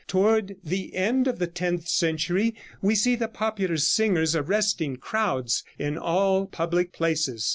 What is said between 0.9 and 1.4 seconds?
end of